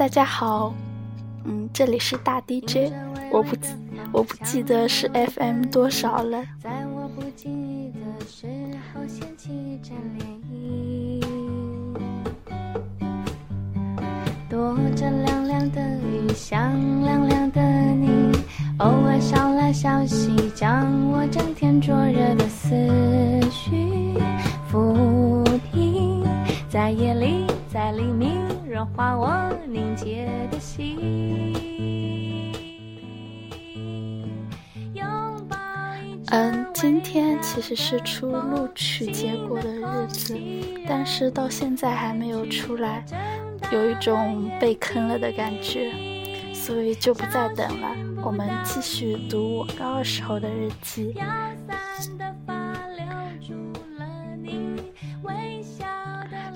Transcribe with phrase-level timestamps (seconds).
[0.00, 0.72] 大家好，
[1.44, 2.90] 嗯，这里是大 DJ，
[3.30, 3.54] 我不
[4.10, 6.42] 我不记得是 FM 多少了。
[14.48, 18.32] 躲着凉凉的雨，想凉凉的你，
[18.78, 22.74] 偶尔捎来消息，将我整天灼热的思
[23.50, 24.14] 绪。
[24.72, 26.24] 抚平，
[26.70, 27.39] 在夜里，
[28.80, 30.96] 融化我凝结的心。
[36.30, 40.34] 嗯，今天其实是出录取结果的日子，
[40.88, 43.04] 但是到现在还没有出来，
[43.70, 45.92] 有一种被坑了的感觉，
[46.54, 47.88] 所以就不再等了。
[48.24, 51.14] 我们继续读我高二时候的日记。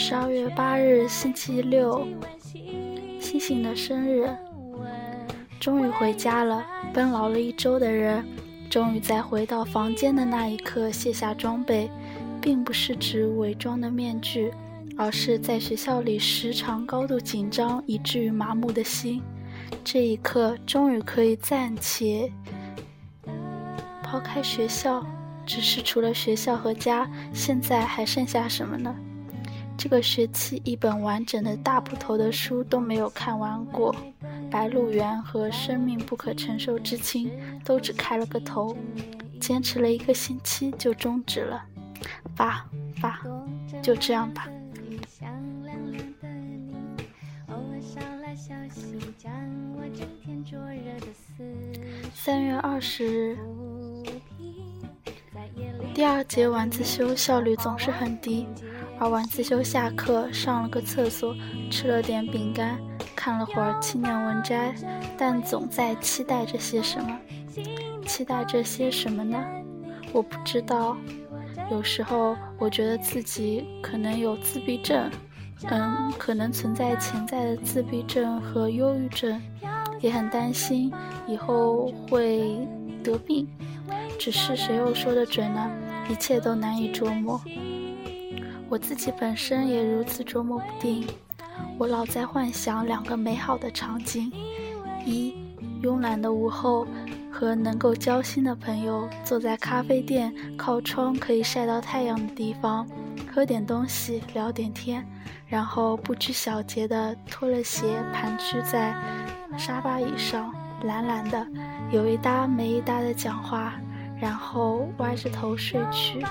[0.00, 2.06] 十二月八日，星期六，
[3.20, 4.30] 星星的生日。
[5.58, 8.24] 终于回家了，奔劳了一周的人，
[8.70, 11.90] 终于在回到房间的那一刻卸下装备，
[12.40, 14.52] 并不是指伪装的面具，
[14.96, 19.20] 而是在学校里时常高度紧张以至于麻木的心。
[19.82, 22.32] 这一刻，终于可以暂且
[24.04, 25.04] 抛开学校，
[25.44, 28.94] 只是除了学校和家，现在还剩下什么呢？
[29.78, 33.94] 这个学期一本完整的大部头的书都没有看完过，
[34.50, 37.30] 《白鹿原》和《生命不可承受之轻》
[37.64, 38.76] 都只开了个头，
[39.40, 41.64] 坚持了一个星期就终止了。
[42.36, 42.66] 吧
[43.00, 43.22] 吧，
[43.80, 44.48] 就这样吧。
[52.12, 53.38] 三月二十日，
[55.94, 58.44] 第二节晚自修效率总是很低。
[59.00, 61.34] 而晚自修下课，上了个厕所，
[61.70, 62.78] 吃了点饼干，
[63.14, 64.74] 看了会儿青年文摘，
[65.16, 67.16] 但总在期待着些什么？
[68.06, 69.38] 期待着些什么呢？
[70.12, 70.96] 我不知道。
[71.70, 75.10] 有时候我觉得自己可能有自闭症，
[75.70, 79.40] 嗯，可能存在潜在的自闭症和忧郁症，
[80.00, 80.92] 也很担心
[81.26, 82.66] 以后会
[83.04, 83.46] 得病。
[84.18, 85.70] 只是谁又说得准呢？
[86.10, 87.40] 一切都难以捉摸。
[88.68, 91.06] 我自己本身也如此捉摸不定，
[91.78, 94.30] 我老在幻想两个美好的场景：
[95.06, 95.34] 一，
[95.82, 96.86] 慵懒的午后，
[97.32, 102.86] 和能够交心的朋友坐在咖啡店靠窗可以晒到太阳的地方，
[103.32, 105.02] 喝点东西，聊点天，
[105.46, 108.94] 然后不拘小节地脱了鞋盘踞在
[109.56, 110.54] 沙发椅上，
[110.84, 111.46] 懒懒的
[111.90, 113.72] 有一搭没一搭的讲话，
[114.20, 116.22] 然后歪着头睡去。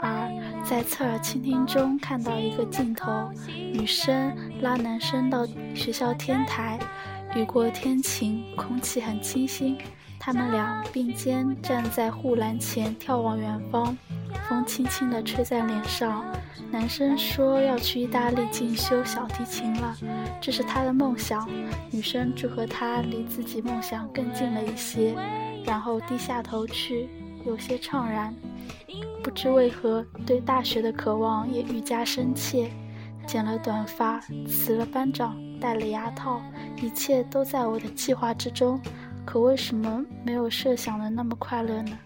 [0.00, 0.41] 二。
[0.64, 6.78] 在侧耳倾听中看到一个镜头，女生拉男生到学校天台，
[7.34, 9.76] 雨过天晴，空气很清新，
[10.18, 13.96] 他们俩并肩站在护栏前眺望远方，
[14.48, 16.24] 风轻轻地吹在脸上。
[16.70, 19.96] 男生说要去意大利进修小提琴了，
[20.40, 21.46] 这是他的梦想。
[21.90, 25.14] 女生祝贺他离自己梦想更近了一些，
[25.64, 27.08] 然后低下头去，
[27.44, 28.34] 有些怅然。
[29.22, 32.70] 不知为何，对大学的渴望也愈加深切。
[33.24, 36.42] 剪了短发，辞了班长，戴了牙套，
[36.76, 38.80] 一切都在我的计划之中。
[39.24, 41.96] 可为什么没有设想的那么快乐呢？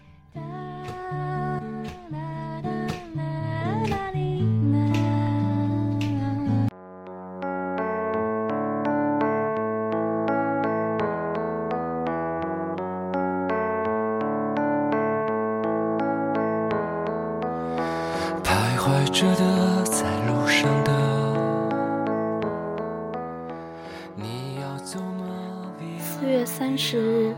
[26.19, 27.35] 四月三十日，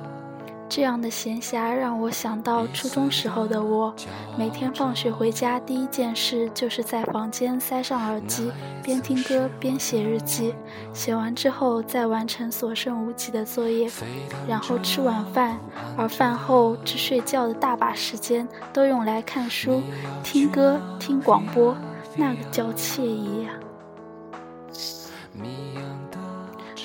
[0.70, 3.94] 这样的闲暇让我想到初中时候的我。
[4.38, 8.50] 每天放学回家，第一件事就是在房间塞上耳机，
[8.82, 10.56] 边听歌边写日记。
[10.94, 13.90] 写完之后，再完成所剩无几的作业，
[14.48, 15.60] 然后吃晚饭。
[15.98, 19.82] 而饭后至睡觉的大把时间，都用来看书、
[20.24, 21.76] 听歌、听广播。
[22.16, 23.52] 那个叫惬意呀！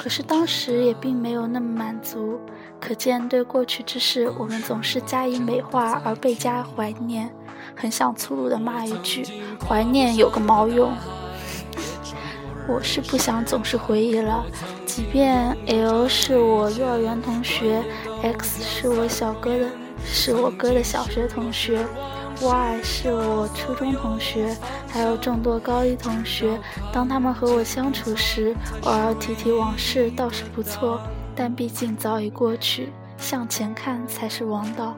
[0.04, 2.38] 可是当时也并没有那么满足，
[2.78, 7.34] 可见对过去之事，我们总是加以美化而倍加怀念。
[7.74, 9.26] 很想粗鲁的骂一句
[9.66, 10.92] ：“怀念有个毛用！”
[12.68, 14.44] 我是不想总是回忆了，
[14.84, 17.82] 即便 L 是我幼儿园同学
[18.20, 19.70] ，X 是我小哥的，
[20.04, 21.82] 是我哥的小学同学
[22.40, 24.56] ，Y 是我初中同学。
[24.88, 26.58] 还有众多高一同学，
[26.92, 31.00] 当他们和我相处时，偶尔提提往事倒是不错，
[31.34, 34.94] 但毕竟早已过去，向前看才是王道。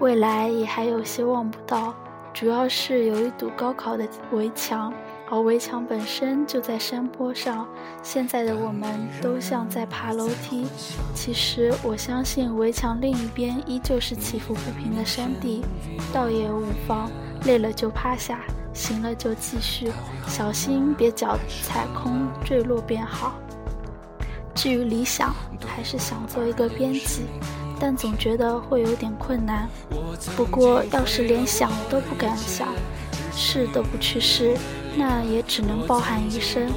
[0.00, 1.94] 未来也还有些望不到，
[2.34, 4.92] 主要是有一堵高考的围墙。
[5.28, 7.66] 而围墙本身就在山坡上，
[8.02, 10.66] 现在的我们都像在爬楼梯。
[11.14, 15.64] 其实我相信围墙另一边依旧是起伏不平的山地，
[16.12, 17.10] 倒也无妨。
[17.44, 18.40] 累了就趴下，
[18.72, 19.92] 行了就继续，
[20.26, 23.34] 小心别脚踩空坠落便好。
[24.54, 25.34] 至于理想，
[25.66, 27.26] 还是想做一个编辑，
[27.78, 29.68] 但总觉得会有点困难。
[30.36, 32.68] 不过要是连想都不敢想，
[33.36, 34.56] 试都不去试。
[34.96, 36.72] 那也只能包含一生。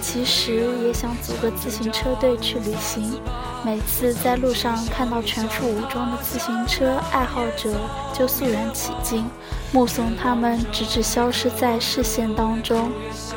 [0.00, 3.20] 其实也想组个自行车队去旅行，
[3.64, 7.72] 每次在路上看到全副武装的自行车爱好者，
[8.12, 9.24] 就肃然起敬，
[9.72, 12.90] 目送他们直至消失在视线当中。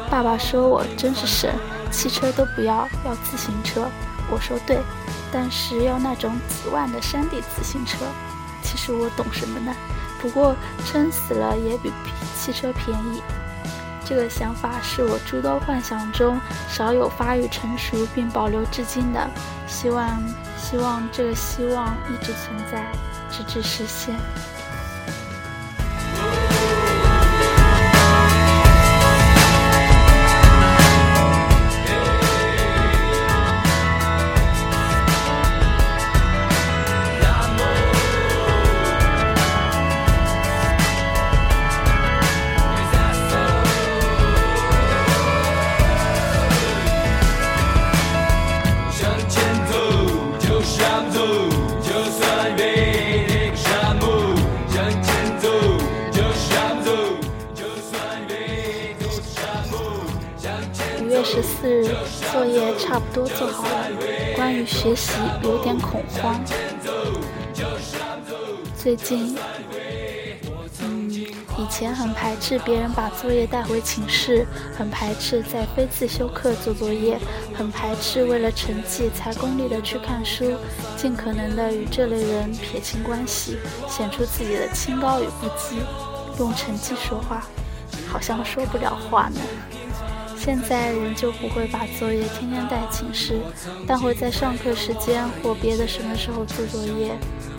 [0.10, 1.54] 爸爸说我真是神，
[1.92, 3.88] 汽车都不要，要自行车。
[4.32, 4.80] 我说对，
[5.32, 7.98] 但是要那种几万的山地自行车。
[8.64, 9.72] 其实我懂什么呢？
[10.22, 11.92] 不过撑死了也比
[12.36, 13.22] 汽车便宜。
[14.08, 16.40] 这个想法是我诸多幻想中
[16.70, 19.30] 少有发育成熟并保留至今的，
[19.68, 20.22] 希望
[20.58, 22.92] 希望这个希望一直存在，
[23.32, 24.16] 直至实现。
[61.66, 61.96] 十四日，
[62.32, 63.90] 作业差不多做好了。
[64.36, 66.40] 关于学习，有点恐慌。
[68.78, 69.36] 最近，
[70.82, 71.10] 嗯，
[71.58, 74.46] 以前很排斥别人把作业带回寝室，
[74.78, 77.18] 很排斥在非自修课做作业，
[77.56, 80.54] 很排斥为了成绩才功利的去看书，
[80.96, 83.58] 尽可能的与这类人撇清关系，
[83.90, 85.78] 显出自己的清高与不羁。
[86.38, 87.48] 用成绩说话，
[88.08, 89.42] 好像说不了话呢。
[90.46, 93.42] 现在人就不会把作业天天带寝室，
[93.88, 97.18] 但会在上课时间或别的什么时候做作业。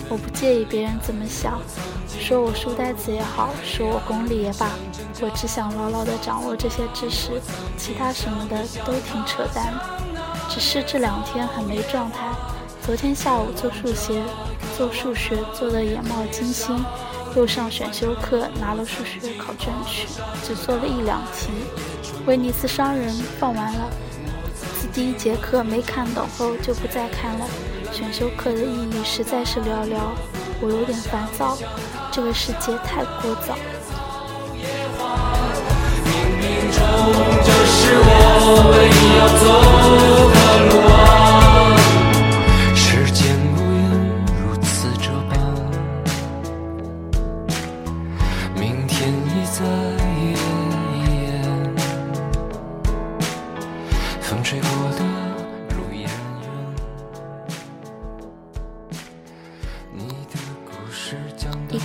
[0.09, 1.61] 我不介意别人怎么想，
[2.21, 4.71] 说我书呆子也好，说我功利也罢，
[5.21, 7.43] 我只想牢牢地掌握这些知识，
[7.77, 9.81] 其他什么的都挺扯淡的。
[10.49, 12.29] 只是这两天很没状态，
[12.87, 14.23] 昨天下午做数学，
[14.79, 16.85] 做数学做得眼冒金星，
[17.37, 20.09] 又上选修课拿了数学考卷去，
[20.43, 21.51] 只做了一两题。
[22.25, 23.91] 威尼斯商人放完了，
[24.55, 27.45] 自第一节课没看懂后就不再看了。
[27.93, 29.99] 选修课的意义实在是寥寥，
[30.63, 31.59] 我有点烦躁，
[32.11, 33.53] 这个世界太聒噪。
[36.07, 36.09] 冥
[36.41, 36.43] 冥
[36.73, 36.81] 中，
[37.45, 39.45] 这是我唯一要走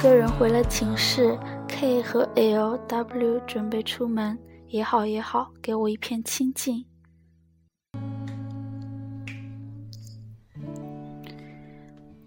[0.01, 4.35] 个人回了寝室，K 和 L、W 准备出门，
[4.67, 6.83] 也好也好，给我一片清静。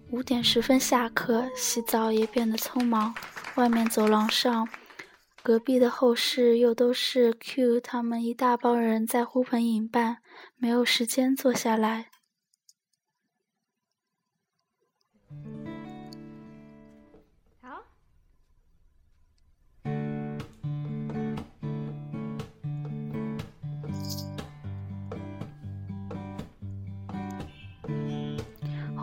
[0.09, 3.13] 五点十分下课，洗澡也变得匆忙。
[3.55, 4.65] 外面走廊上，
[5.43, 10.19] 隔壁的后室又都是 Q 他们一大帮人在呼朋引伴，
[10.55, 12.05] 没有时间坐下来。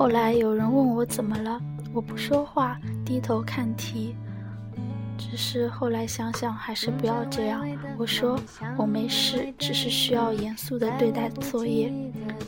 [0.03, 1.61] 后来有人问我怎么了，
[1.93, 4.17] 我不说话，低头看题。
[5.17, 7.65] 只是后来想想，还是不要这样。
[7.97, 8.37] 我说
[8.77, 11.93] 我没事，只是需要严肃地对待作业。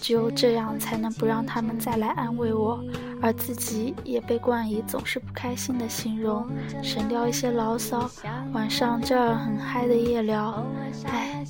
[0.00, 2.82] 只有这样，才能不让他们再来安慰我，
[3.22, 6.50] 而自己也被冠以总是不开心的形容，
[6.82, 8.10] 省掉一些牢骚。
[8.52, 10.66] 晚上这儿很嗨的夜聊，
[11.04, 11.44] 唉，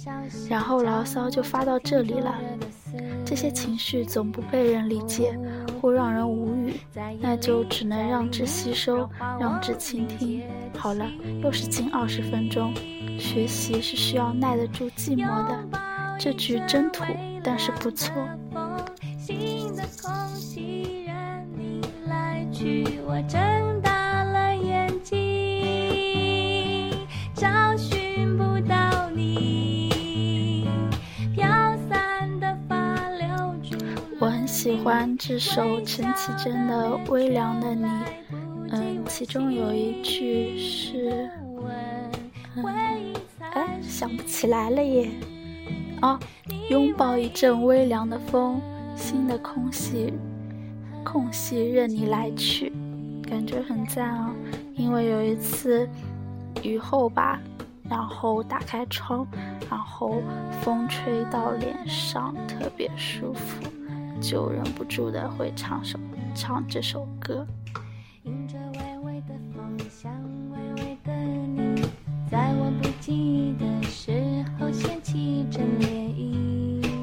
[0.50, 2.34] 然后牢骚就发到这里了。
[3.24, 5.36] 这些情绪总不被人理解，
[5.80, 6.74] 或让人无语，
[7.20, 9.08] 那就只能让之吸收，
[9.40, 10.42] 让之倾听。
[10.76, 11.06] 好了，
[11.42, 12.72] 又是近二十分钟。
[13.18, 15.68] 学习是需要耐得住寂寞的。
[16.18, 17.04] 这句真土，
[17.42, 18.12] 但是不错。
[23.06, 23.20] 我
[34.20, 37.84] 我很喜欢这首陈绮贞的《微凉的你》，
[38.70, 41.28] 嗯，其中有一句是，
[42.56, 45.10] 嗯，哎，想不起来了耶。
[46.00, 46.18] 哦，
[46.70, 48.60] 拥抱一阵微凉的风，
[48.94, 50.12] 新的空隙，
[51.04, 52.72] 空隙任你来去，
[53.28, 54.30] 感觉很赞哦。
[54.76, 55.88] 因为有一次
[56.62, 57.40] 雨后吧，
[57.90, 59.26] 然后打开窗，
[59.68, 60.22] 然后
[60.62, 63.68] 风吹到脸上，特别舒服。
[64.20, 65.98] 就忍不住的会唱首
[66.34, 67.46] 唱这首歌。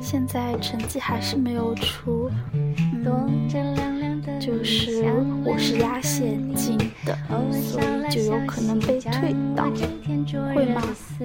[0.01, 2.29] 现在成绩还是没有出，
[4.39, 5.05] 就是
[5.45, 7.17] 我是压线进的，
[7.53, 9.71] 所以就有可能被退档，
[10.53, 10.81] 会吗？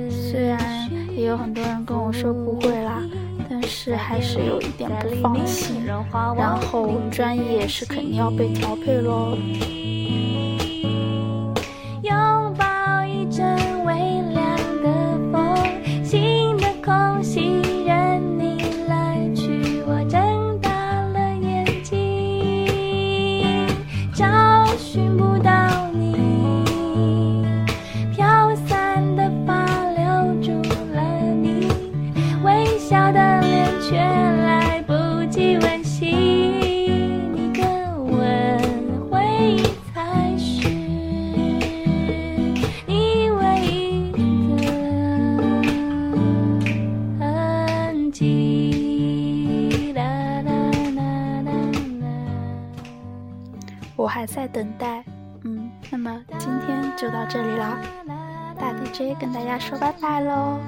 [0.09, 3.03] 虽然也有很多人跟我说不会啦。
[3.67, 9.37] 但是还是有一点不放心，然后专业是肯定要被调配喽。
[54.57, 55.05] 等待，
[55.45, 57.79] 嗯，那么今天就到这里了，
[58.59, 60.59] 大 DJ 跟大家说拜拜喽。